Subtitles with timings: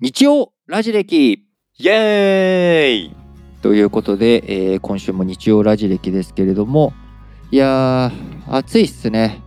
[0.00, 1.32] 日曜ラジ歴。
[1.78, 3.16] イエーイ！
[3.62, 4.42] ということで、
[4.72, 6.92] えー今週も日曜ラジ歴ですけれども。
[7.50, 9.42] いやー暑いっすね。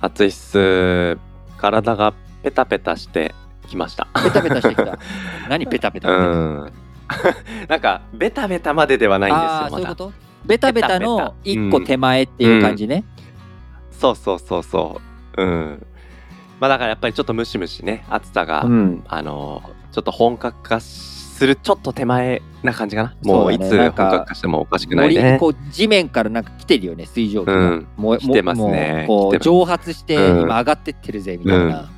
[0.00, 1.18] 暑いっす。
[1.58, 3.34] 体がペタペタして
[3.68, 4.08] きました。
[4.14, 4.98] ペタペタしてきた。
[5.50, 6.08] 何ペタペタ
[7.68, 10.12] なんかベタベタまでではないんですよあそういうこと？
[10.46, 13.04] ベタベタの一個手前っていう感じね、
[13.90, 15.00] そうそうそうそ
[15.36, 15.42] う。
[15.42, 15.86] うん
[16.60, 19.04] まあだからやっぱりちょっとムシムシね暑さが、うん。
[19.08, 19.62] あの
[19.92, 23.16] ちょっと本格化するちょっと手前な感じかな。
[23.24, 27.88] もういつ本格化してもおかしくない森ねこう地面からなんか来てるよね水蒸気が、うん。
[27.96, 29.04] もう来てますね。
[29.06, 30.42] こう蒸発してうん。
[30.42, 31.90] 今上がってってるぜみたいな、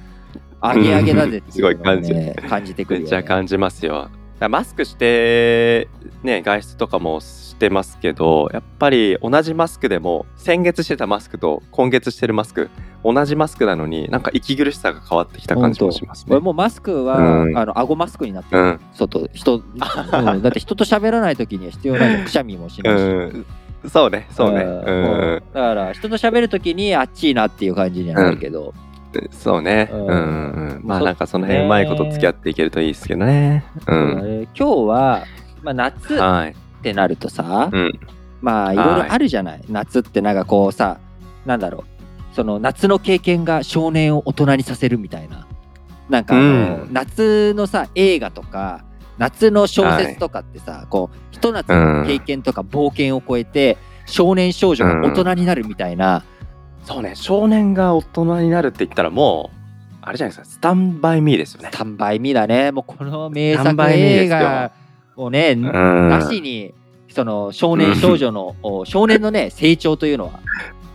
[0.60, 2.48] 上げ上げだぜっていうのを、ねすごい感じ。
[2.48, 4.10] 感じてくるよ、めっね、ちゃ感じますよ
[4.46, 5.88] マスクして
[6.22, 12.70] ね外出とかもしてますけどやっぱり同じマスクでも先月してたマスクと今月してるマスク
[13.04, 16.26] 同じマスクなのになんか息苦しさが変わってきた感じもしますね。
[16.30, 17.56] 俺もうマスクは、うん。
[17.56, 18.80] あの顎マスクになってる、うん。
[18.92, 19.72] 外人、うん、
[20.42, 23.46] だって人と喋らない時には必要ないくしゃみもしないし、うん。
[23.88, 24.64] そうねそうね。
[24.64, 24.68] ん。
[24.68, 25.42] うん。
[25.54, 28.74] だから人と喋る時にあっちいなっていう感じにはなるけど、
[29.30, 29.88] そうね。
[29.92, 30.80] ううんんうん。
[30.84, 33.64] まあそなんかその辺うまいこと付き合っていけるといいですけどね。
[33.86, 33.96] うん。
[33.96, 35.24] えー今日は、
[35.62, 36.54] まあ、夏っはい。
[36.82, 37.92] てなるとさ、うん。
[38.40, 40.98] まあいろいろあるじゃない、夏ってなんかこうさ
[41.44, 42.34] なんだろう。
[42.34, 45.46] その夏の経験が少年を大人にさせるみたいな。
[46.08, 46.46] なんかあの、う
[46.86, 46.88] ん。
[46.92, 48.84] 夏のさ映画とか
[49.18, 56.22] 夏の小説とかってさ、こうひと夏の経験とか冒険を超えて、少年少女が大人になるみたいな、
[56.88, 57.14] そうね。
[57.14, 59.58] 少年が大人になるって言ったらもう
[60.00, 60.54] あれじゃないですか。
[60.54, 61.68] スタンバイミーですよね。
[61.70, 62.72] スタンバイミーだね。
[62.72, 64.72] もうこの名作映画
[65.14, 66.08] をね、うん。
[66.08, 66.72] なしに
[67.10, 70.40] その少年少女の、お少年のね成長というのは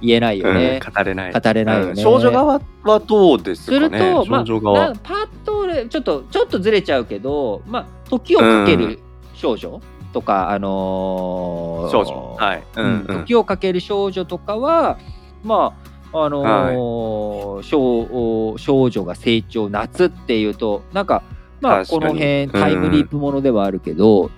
[0.01, 0.81] 言えないよね。
[0.83, 1.31] うん、語れない。
[1.31, 1.89] 語れないよね。
[1.91, 1.95] うん。
[1.97, 3.99] 少女側はどうですすかね？
[3.99, 8.99] ると、まあ、パッと俺ちょっとちょっとずれちゃうけど、まあ、時をかける
[9.35, 9.79] 少女
[10.11, 12.35] とか、あのー少女。
[12.39, 12.63] はい。
[12.77, 13.05] うん。
[13.07, 14.97] うん時をかける少女とかは
[15.43, 15.73] ま
[16.13, 21.23] ああのー少少女が成長夏っていうとなんか
[21.61, 24.29] まあこの辺タイムリープものではあるけど、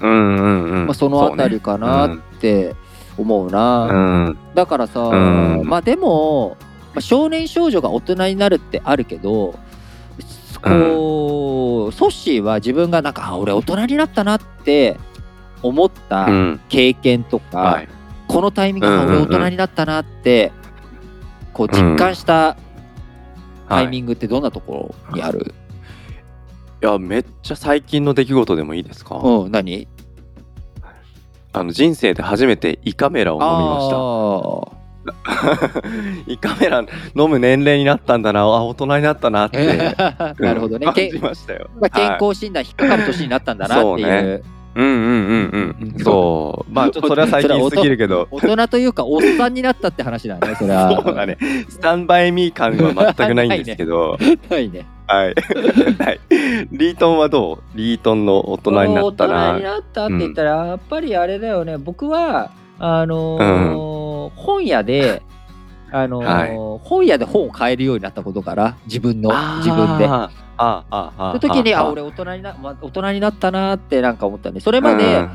[0.00, 0.86] うんうんうん。
[0.86, 2.74] まあ、そのあたりかなって
[3.18, 3.86] 思うな。
[3.88, 4.02] そうね。
[4.02, 4.38] うん。
[4.54, 5.14] だからさ、う
[5.62, 5.62] ん。
[5.66, 6.56] まあでも、
[6.94, 9.54] まあ、少年少女が大人になるってあるけど
[10.62, 14.98] こう、ソッシーは自分がなんかあ俺大人になったなって
[15.62, 16.60] 思ったうん。
[16.68, 17.88] 経験とか、はい
[18.32, 20.52] このタイミングで大人になったなって
[21.52, 22.56] こう実感した
[23.68, 23.84] タはい。
[23.84, 25.54] イミングってどんなところにある、
[26.82, 29.86] いやめっちゃ最近の出来事でもいいですか、うん、何？
[31.52, 33.96] あの人生で初めて胃カメラを飲みました。
[33.96, 34.80] あ
[36.26, 36.84] 胃カメラ
[37.16, 38.40] 飲む年齢になったんだな。
[38.40, 40.34] あ大人になったなってー。
[40.42, 42.24] なるほどね、感けじましたよ、まあ、健はい。
[42.24, 44.42] 康診断引っかかる年になったんだなっていうね
[44.80, 46.04] うんうんうんうん。
[46.04, 46.72] そう。
[46.72, 48.28] まあちょっとそれは最近すぎるけど。
[48.30, 50.90] 大人というかおっさんになったって話だねそれは。
[51.04, 51.36] そうだね。
[51.68, 54.16] スタンバイミー感は全くないんですけど、
[54.50, 54.86] ないね。
[55.06, 55.34] はい。
[55.98, 56.20] はい。
[56.72, 57.76] リートンはどう？
[57.76, 59.64] リートンの大人になったな大人に。
[59.64, 61.76] なったって言ったら、やっぱりあれだよね。
[61.78, 65.22] 僕はあのー本屋で
[65.92, 70.06] あのー本屋で本を買えるようになったことから自分の自分で。
[70.06, 75.26] あーああああその時にああ俺大人にな、ま、大人になったなってなんか思ったねそれまで、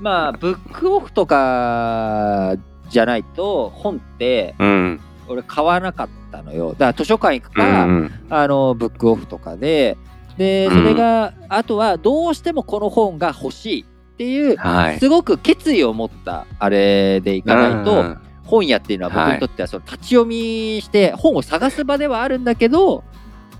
[0.00, 2.56] まあブックオフとか
[2.88, 4.68] じゃないと本ってうん。
[4.68, 6.72] うん俺買わなかったのよ。
[6.72, 8.10] だから図書館行くうか、んうん。
[8.28, 9.96] あのブックオフとかで。
[10.36, 10.78] でうん。
[10.78, 14.98] それが、あとはどうしてもこの本が欲しいっていうはい。
[14.98, 23.04] すごく決意を持ったあれでいかないと、うん本屋っていうのは僕にとってはその立ち読みして本を探す場ではあるんだけど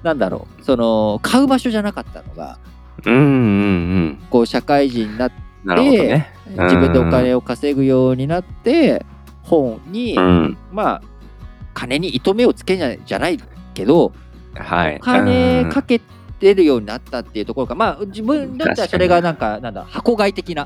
[0.02, 2.58] なんだろうその買う場所じゃなかったのが
[3.04, 3.24] うんうんう
[4.10, 4.26] ん。
[4.30, 9.04] こう社会人になって自分でお金を稼ぐようになって
[9.42, 10.58] 本に、うん。
[10.70, 11.02] まあ
[11.74, 13.38] 金に糸目をつけないじゃない
[13.74, 14.12] けど
[14.54, 14.96] はい。
[14.96, 16.00] お金うんかけ
[16.38, 20.64] てるようになったっていうところがまあ自分だったらそれがなんかなんだ箱買い的な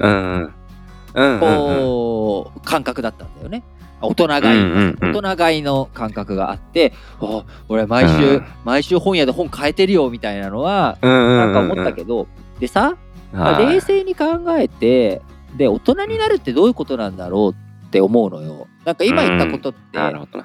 [1.14, 3.62] こう感覚だったんだよね
[4.00, 5.16] 大人買い、うんうんうん。
[5.16, 8.46] 大人買いの感覚があってあ俺毎週、うん。
[8.64, 12.28] 毎週本屋で本買えてるよみたいなのはうんうんなんか思ったけど、
[12.60, 12.96] でさ、
[13.32, 15.22] まあはい冷静に考えて
[15.56, 18.66] で大人になるってどういうことなんだろうって思うのよ。
[18.84, 19.98] なんか今言ったことって。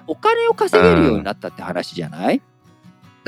[0.07, 2.41] お金を稼げるようになったって話じゃない、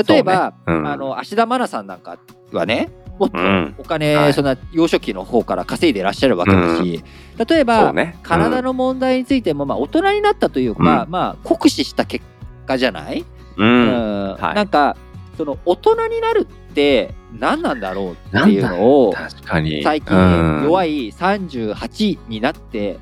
[0.07, 0.87] 例えば、ねうん。
[0.87, 2.17] あの芦田愛菜さんなんか
[2.51, 3.75] はねもっとうん。
[3.77, 4.33] お金、はい。
[4.33, 7.03] そんな幼少期の方から稼いでらっしゃるわけだし、
[7.37, 8.17] 例えそば、うね。
[8.23, 12.25] 体の問題についても、まあ、大人になったというか、うまあ酷使した結
[12.65, 13.23] 果じゃない、
[13.57, 14.37] うん。
[14.39, 14.97] なんか
[15.37, 19.13] その大人になるって何なんだろうっていうのを
[19.83, 20.63] 最近うん。
[20.65, 22.99] 弱い38になって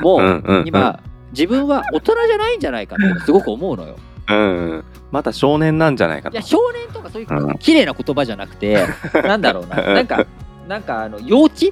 [0.00, 0.66] もうんうんううん。
[0.66, 1.00] 今
[1.32, 3.96] 自分は大人じゃないんじゃないかってすごく思うのよ。
[4.30, 4.84] うん。
[5.10, 6.36] まだ少年なんじゃないかと。
[6.36, 7.58] いや少年とかそういううん。
[7.58, 8.86] 綺麗な言葉じゃなくて
[9.24, 9.76] なんだろうな。
[9.94, 10.24] なんか
[10.68, 11.66] なんかあの幼稚？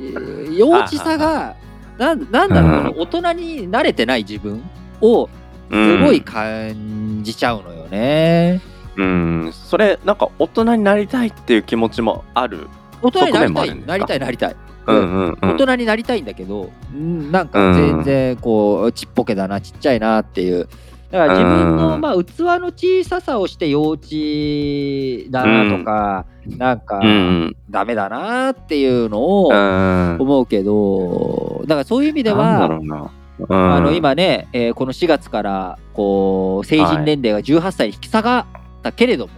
[0.00, 1.54] えー幼稚さが
[1.98, 4.62] なんなんだろう、大人に慣れてない自分
[5.00, 5.28] を
[5.70, 8.60] すごい感じちゃうのよね。
[8.96, 9.50] うん。
[9.52, 12.68] それなんか大人になりたいっていう気持ちもある？
[13.02, 13.86] 大人になりたい。
[13.86, 14.56] なりたいなりたい。
[14.84, 20.68] うんうんう大ん人になりたいんだけど、うんなんか全然こうちっぽけだなちっちゃいなっていう
[21.12, 22.00] だから自分のうん。
[22.00, 27.10] まあ器の小ささをして幼稚だなとか、なんかうんう
[27.48, 27.56] ん。
[27.70, 30.16] ダメだなっていうのをうん。
[30.18, 33.74] 思うけどだからそういう意味ではろうん。
[33.74, 39.32] あの今ね、えーこの4月からこう成人年齢が18歳に引き下がったけれども、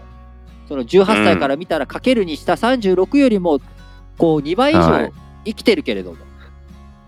[0.68, 3.60] その18歳から見たらかけるにした36よりも
[4.16, 5.04] こう2倍以はい。
[5.06, 5.12] 上
[5.46, 6.18] 生きてるけれども、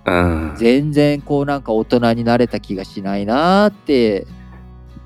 [0.07, 0.55] うん。
[0.57, 4.27] 全然こうなんか大人になれた気がしないなーって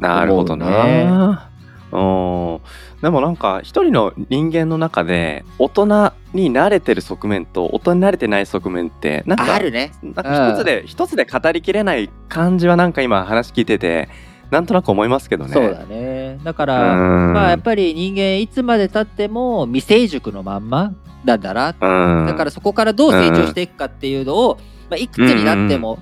[0.01, 0.67] なるほどね
[1.05, 1.47] な。
[1.93, 2.61] うん
[3.03, 5.87] でもなんか一人の人間の中で大人
[6.35, 9.93] に慣れてる側面と大人に慣れてない側面ってなんかあるね。
[10.03, 14.09] なんか一つで一つで語りきれない感じはなんか今話聞いてて
[14.51, 15.53] なんとなく思いますけどね。
[15.53, 16.39] そうだね。
[16.45, 20.93] だかうら、んまあやっぱり人間いつまでたっても未成熟のまんま
[21.25, 21.75] なんだな。
[21.81, 24.59] うんだからそこからどう成長していくかっていうのを、
[24.91, 25.99] まあ、いくつになっても、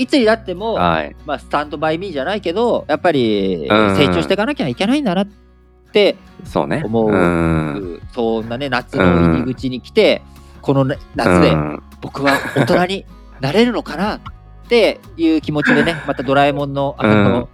[0.00, 1.14] いつになっても、はい。
[1.26, 3.96] まあ、スタンドバイミーじゃないけどやっぱりうん。
[3.96, 5.28] 成長していかなきゃいけないんだなっ
[5.92, 6.80] て、そうね。
[6.82, 7.10] 思う。
[7.10, 8.02] うん。
[8.12, 10.22] そんなね夏の入り口に来て、
[10.62, 11.82] このね夏でうん。
[12.00, 13.04] 僕は大人に
[13.40, 14.20] なれるのかなっ
[14.70, 17.48] ていう気持ちでね またドラえもんのあの、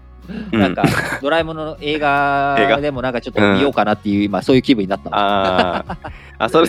[0.52, 0.60] うん。
[0.60, 0.84] なんか
[1.20, 2.56] ドラえもんの映 映画。
[2.70, 5.16] 画でもなんかちょっと見ようかなっていう、今そういう気分になったの。
[5.18, 5.96] あー。
[6.38, 6.68] あそれ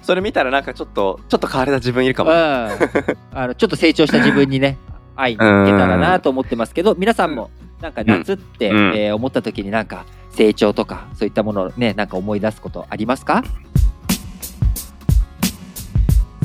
[0.00, 2.30] それ見たらなんかちょっとちょっと変われた自分いるかも。
[2.30, 4.78] うん、あのちょっと成長した自分にね
[5.16, 7.50] 会いに行けたらなと思ってますけど皆さんも
[7.80, 8.76] なんか夏って、うん。
[8.96, 13.44] えー思った時になんか成長とかそういったものをねなんか思い出すことありますか？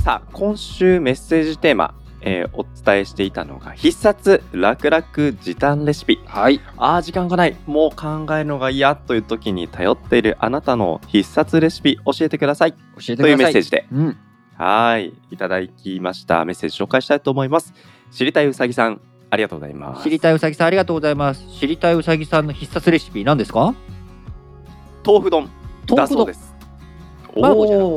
[0.04, 5.04] さあ今週メッセージテーマ、えーお伝えしていたのが必殺楽々
[5.42, 6.20] 時短レシピ。
[6.26, 6.62] はい。
[6.78, 7.56] あー時間がない。
[7.66, 12.74] もう考えるのが嫌という時に頼っているあなたの必殺レシピ教えてください。
[12.74, 13.54] 教えてというください。
[13.54, 13.88] メッセージで。
[13.92, 14.18] うん、
[14.56, 15.14] はーい。
[15.32, 16.46] いただきました。
[16.46, 17.74] メッセージ紹介したいと思います
[18.12, 20.04] 知りたいうさぎさんありがとうございます。
[20.04, 21.46] 知りたいうさぎさんありがとうございます。
[21.60, 23.74] 知りたいうさぎさんの必殺レシピ何ですか？
[25.06, 25.50] 豆腐丼。
[25.88, 25.98] 豆腐丼。
[25.98, 26.56] だそうです。
[27.38, 27.88] 麻婆じゃない。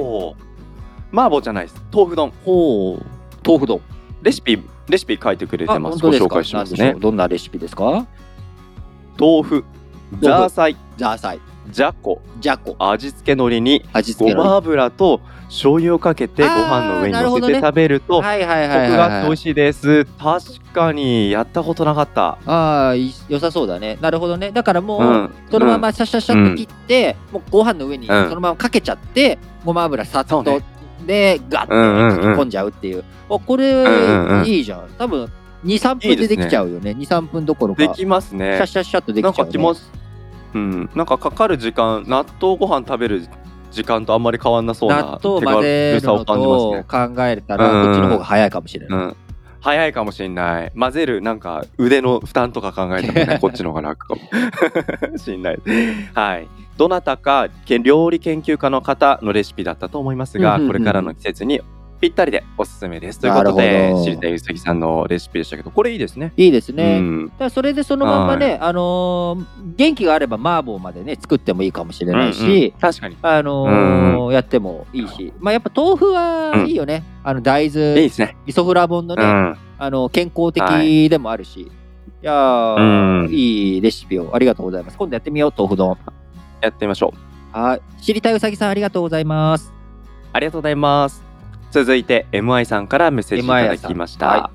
[1.12, 1.82] 麻婆じゃないです。
[1.93, 2.32] 豆腐丼。
[2.44, 3.05] ほう。
[3.44, 3.81] 豆腐丼。
[4.23, 6.94] レシピレシピ書いてくれてあますご紹介しますね。
[6.99, 8.06] どんなレシピですか？
[9.19, 9.64] 豆腐。
[10.20, 10.76] ザーサイ。
[10.99, 14.35] ザーサイ、じゃこじゃこ、味付け海苔に味付け。
[14.35, 19.32] ごま油と醤油をかけてご飯の上に乗せて食べるとコはいはいクがあって美はい。
[19.32, 22.94] 味しいです確かにやったことなかったああ、
[23.29, 23.99] 良さそうだね。
[24.00, 24.50] なるほどね。
[24.50, 30.43] だからもう、うんそのままシャシャシャっと切って、もうご飯の上にそうんのままかけちゃって、ごま油さっと、
[31.06, 33.05] でガッてうんうんうん書き込んじゃうっていう。
[33.31, 34.88] あこれ、んうんうんいいじゃん。
[34.99, 35.31] 多分
[35.64, 36.91] 2、3分でできちゃうよね。
[36.93, 37.82] 2、3分どころか。
[37.87, 39.53] できますシねャシャシャっとでなんきちゃう、ね。
[39.53, 39.75] か気も
[40.54, 40.90] うん。
[40.94, 43.28] なんかかかる時間納豆ご飯食べる
[43.70, 47.85] 時間とあんまり変わんなそうな手軽さを感じますね考えたら、うん。
[47.87, 48.99] こっちの方が早いかもしれない。
[48.99, 49.16] うん。
[49.61, 50.73] 早いかもしれない。
[50.76, 54.21] 混ぜるなんか腕の負担とか考えてもね こっちの方が楽かも。
[55.18, 55.59] しれない。
[56.14, 56.49] はい。
[56.76, 60.73] どなたかけ料理研究家の方のレシピだったと思いますが、うんうんうん。
[60.73, 61.61] これからの季節に
[62.02, 63.21] ぴったりでおすすめです。
[63.21, 66.32] ということで知りたいうさぎさんのレシピでしたけどこれいいですね。
[66.37, 66.99] いいですね。
[66.99, 67.32] うん。
[67.38, 72.71] だそれでそのまんまね、あのー元気があれば麻婆までね作ってもいいかもしれないし、うんうん。
[72.73, 73.16] 確かに。
[73.23, 77.04] あのーやってもいいし、まあやっぱ豆腐はいいよね。
[77.23, 78.37] あの大いい豆ですね。
[78.47, 79.56] イソフラボンのね、うん。
[79.78, 81.71] あの健康は的でもあるし、い、
[82.21, 83.32] やー、うん。
[83.32, 84.99] いいレシピをありがとうございます。
[84.99, 85.97] 今度やってみよう豆腐丼。
[86.61, 87.14] やってみましょ
[87.54, 87.56] う。
[87.56, 89.73] はい、知りたいうさぎさんありがとうございます。
[90.32, 91.31] ありがとうございます。
[91.73, 94.26] 続いて MI さんからメッセージいただきました。
[94.26, 94.50] は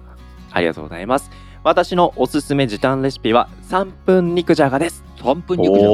[0.51, 1.31] ありがとうございます。
[1.63, 5.03] 私のおすすめ時短レシピは3分肉じゃがです。
[5.17, 5.93] 3分肉じゃが。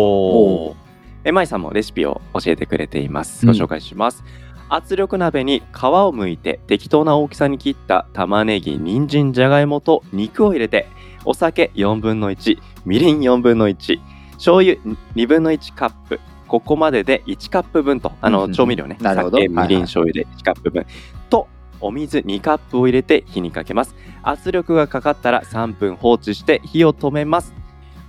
[1.24, 3.48] MI さんもレシピを教えてくれています。
[3.48, 4.22] うんご紹介します。
[4.68, 10.88] 圧力鍋に皮を剥いて適当な大きさに切った玉ねぎ、人参、じゃがいもと肉を入れて
[11.24, 14.01] お酒4分の1、みりん4分の1、
[14.34, 14.75] 醤油
[15.15, 16.20] 2分の1カップ、
[16.53, 18.53] ここまでで1カップ分と、あのうんうんうん。
[18.53, 19.39] 調味料ね、なるほど。
[19.39, 20.86] 酒、みりん、醤油で1カップ分。
[21.27, 21.48] と、
[21.81, 23.95] お水2カップを入れて火にかけます。
[24.22, 27.55] 圧力がかかったら3分放置して火を止めます。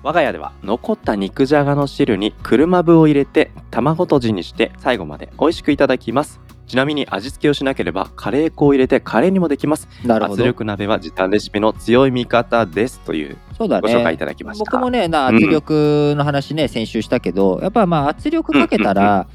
[0.02, 6.42] 我が家では残った肉じゃがの汁に車麩を入れて卵とじにして最後まで美味しくいただきます。
[6.66, 9.88] ちなみに味付けをしなければカレー粉を入れてカレーにもできます。
[10.06, 13.00] 圧力鍋は時短レシピの強い味方です。
[13.00, 14.64] というそうだご紹介いねただきました。
[14.64, 15.36] 僕もねなうん。
[15.36, 19.26] 圧力の話ね、先週したけどやっぱまあ圧力かけたら、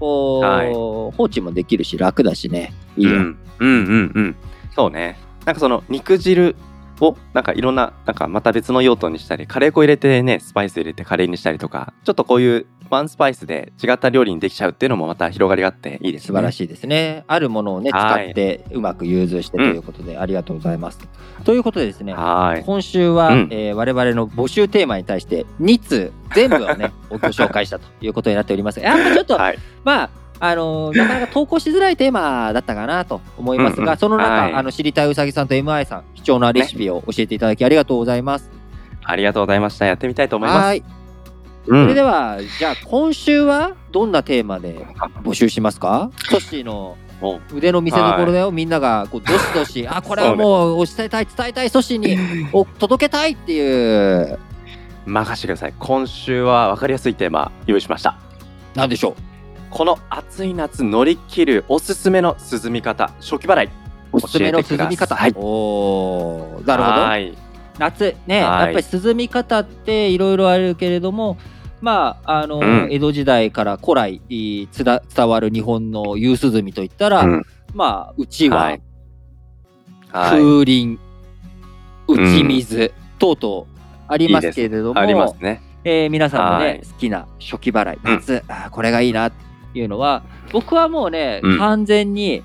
[0.00, 0.72] こう、はい。
[0.72, 2.72] 放置もできるし楽だしね。
[2.96, 4.36] いいよ、うん、うんうんうん。
[4.74, 5.18] そうね。
[5.44, 6.56] なんかその肉汁
[7.00, 17.24] をなんかいろんななんかまた別の用途にしたりカレー粉入れてねスパイス入れてカレーにしたりとかちょっとこういうワンスパイスで違った料理にできちゃうっていうのもまた広がりがあっていいですねい素晴らしいですね。
[17.26, 20.98] あるものをね使はいってうまく融通してということで、ありがとうございます。
[21.44, 28.80] ということでですね、はい今週は、うんえー我々の募集テーマに対して2通全部をね ご紹介したということになっております。
[28.80, 33.96] やっぱちょっと、はいまああのーなかなか投稿しづらいテーマだったかなと思いますが、うんうん。
[33.96, 34.52] その中、はい。
[34.54, 38.50] あの知りたいうさぎさんと MI さん貴重なレシピを教えていただきありがとうございます。
[39.04, 39.86] ありがとうございました。
[39.86, 40.64] やってみたいと思います。
[40.64, 40.82] はい。
[41.66, 41.82] うん。
[41.84, 44.86] それではじゃあ今週はどんなテーマで
[45.22, 46.10] 募集しますか？
[46.28, 47.40] ソッシーのお。
[47.54, 54.38] 腕の見せ所だよ、みんながこうどしどしあこれはもう伝えたい伝えたい阻止にお届けたいっていう。
[55.06, 55.74] 任せてください。
[55.78, 58.18] 今週は分かりやすいテーマ用意しました。
[58.74, 59.25] なんでしょう？
[59.76, 63.68] この暑い夏乗り切るおすすめの涼み方初期払い。
[64.10, 65.34] おすすめの涼み方、教えてください。
[65.36, 67.00] おーなるほど。
[67.02, 67.36] はい。
[67.78, 68.72] 夏ね、はい。
[68.72, 71.36] やっぱり涼み方っていろいろあるけれども
[71.82, 72.88] まああの、うん。
[72.90, 77.42] 江戸時代から古来伝わる日本の夕涼みといったら、うん。
[77.74, 78.82] まあうちわ、はい。
[80.08, 80.40] はい。
[80.40, 80.98] 風鈴
[82.08, 83.66] 打ち水、等々
[84.08, 85.60] ありますけれどもありますね。
[85.84, 86.80] えー皆さんのね、はい。
[86.80, 88.12] 好きな初期払いうん。
[88.14, 89.44] 夏、これがいいなって
[89.78, 91.58] いうのは僕はもうね、うん。
[91.58, 92.42] 完全に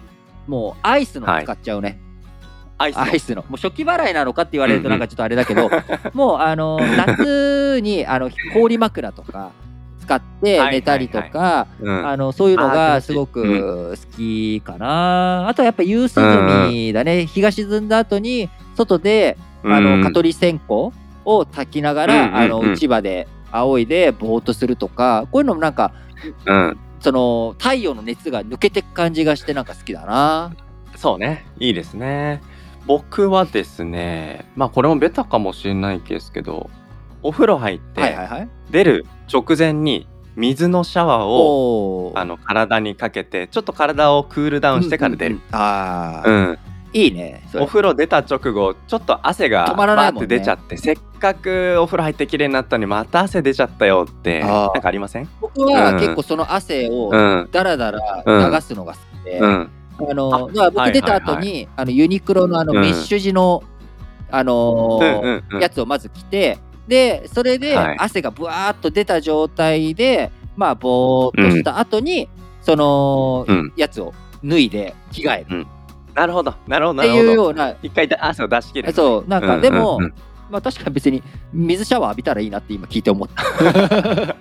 [0.48, 2.00] もうアイスの使っちゃうね、
[2.78, 3.02] アイスの。
[3.04, 3.44] アイスの。
[3.44, 5.00] もう初期払いなのかって言われるとうんうん。
[5.00, 5.70] なんかちょっとあれだけど、
[6.14, 9.52] もうあの夏にあの氷枕とか
[10.00, 12.08] 使ってはい寝たりとか、うん。
[12.08, 22.36] あのそういうのがすごく好きかな、あとはやっぱ夕涼みだね、日が沈んだ後に外であの、うん蚊取り線香を焚きながら、うんうんうん。
[22.38, 25.92] あのうちわで仰いでぼーっとするとかこういうのもなんか
[26.46, 30.56] うんその太陽の熱が抜けてく感じがしてなんか好きだな。
[30.96, 31.46] そうね。
[31.60, 32.42] いいですね。
[32.86, 36.70] 僕はですねまあこれもベタかもしれないですけど
[37.22, 38.18] お風呂入って。
[38.72, 45.36] 出る直前に水のシャワーをあの体にかけてちょっと体をクールダウンしてから出る。
[45.36, 45.56] うんうんうん。
[45.56, 46.60] ああ、うん
[46.94, 47.44] いいね。
[47.56, 50.28] お風呂出た直後ちょっと汗が止まらないもんね。
[50.28, 55.30] 出ちゃって、せっかくお風呂入って綺麗になったのにまた汗出ちゃったよってなんかありません？
[55.40, 56.00] 僕はうん。
[56.00, 57.50] 結構その汗をうん。
[57.52, 59.70] だらだら流すのが好きで、うん。
[60.00, 62.82] あのあだから僕出た後に、はいあのユニクロのあのうん。
[62.82, 63.64] メッシュ地の、
[64.30, 65.62] あのーうんうんうん。
[65.62, 66.58] やつをまず着て
[66.88, 67.98] でそれではい。
[68.00, 72.28] 汗がブワーっと出た状態でまあぼーっとした後に、
[72.62, 73.74] その、うん。
[73.78, 75.66] やつを脱いで着替える
[76.14, 76.54] なるほど。
[76.68, 77.22] なるほどっていうな。
[77.24, 77.44] るほど。
[77.44, 78.94] ような一回だ汗を出し切る。
[78.94, 80.06] そうなんか、うんでも、うん。
[80.06, 80.14] うん
[80.52, 83.42] まあ確かに別に水シャワー浴びたらいいなって今聞いて思った。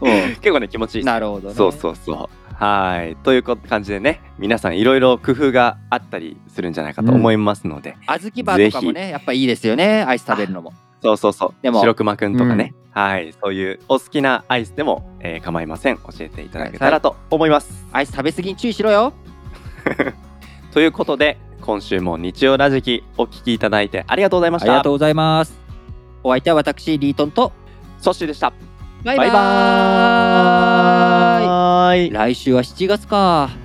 [0.00, 0.06] う
[0.40, 1.54] 結構ね気持ちいいなるほどね。
[1.54, 2.54] そうそうそう。
[2.54, 3.16] はい。
[3.22, 10.72] というこ感じでね皆さんいろいろ工夫があったりするんじゃないかと思いますので、小豆バーとかもねやっぱいいですよねアイス食べるのも。
[11.02, 11.54] そうそうそう。
[11.62, 13.34] でも白熊くんとかね、はい。
[13.42, 15.98] そういうお好きなアイスでも、えー構いません。
[15.98, 19.12] 教えていただけたらと思います、アイス食べ過ぎに注意しろよ。
[20.74, 25.56] ということで今週も日曜ラジキお聞きいただいてありがとうございましたありがとうございます。
[26.24, 27.52] お相手は私リートンと
[28.00, 28.52] ソッシーでした
[29.04, 29.32] バイバイバ
[31.44, 33.63] イバーイ来週は7月か。